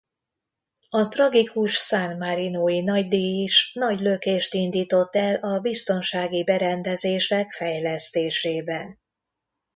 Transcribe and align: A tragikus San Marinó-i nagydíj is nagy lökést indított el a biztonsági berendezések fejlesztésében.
A 0.89 1.07
tragikus 1.07 1.75
San 1.85 2.17
Marinó-i 2.17 2.81
nagydíj 2.81 3.43
is 3.43 3.71
nagy 3.73 3.99
lökést 3.99 4.53
indított 4.53 5.15
el 5.15 5.35
a 5.35 5.59
biztonsági 5.59 6.43
berendezések 6.43 7.51
fejlesztésében. 7.51 8.99